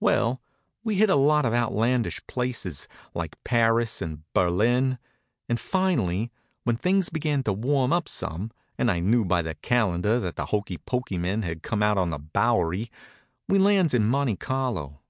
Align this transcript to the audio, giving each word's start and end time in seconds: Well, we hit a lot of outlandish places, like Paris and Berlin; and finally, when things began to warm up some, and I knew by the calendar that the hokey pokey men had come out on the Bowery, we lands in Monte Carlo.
Well, 0.00 0.40
we 0.84 0.94
hit 0.94 1.10
a 1.10 1.16
lot 1.16 1.44
of 1.44 1.52
outlandish 1.52 2.26
places, 2.26 2.88
like 3.12 3.36
Paris 3.44 4.00
and 4.00 4.22
Berlin; 4.32 4.96
and 5.50 5.60
finally, 5.60 6.32
when 6.64 6.76
things 6.76 7.10
began 7.10 7.42
to 7.42 7.52
warm 7.52 7.92
up 7.92 8.08
some, 8.08 8.52
and 8.78 8.90
I 8.90 9.00
knew 9.00 9.22
by 9.22 9.42
the 9.42 9.54
calendar 9.54 10.18
that 10.18 10.36
the 10.36 10.46
hokey 10.46 10.78
pokey 10.78 11.18
men 11.18 11.42
had 11.42 11.62
come 11.62 11.82
out 11.82 11.98
on 11.98 12.08
the 12.08 12.18
Bowery, 12.18 12.90
we 13.50 13.58
lands 13.58 13.92
in 13.92 14.08
Monte 14.08 14.36
Carlo. 14.36 15.02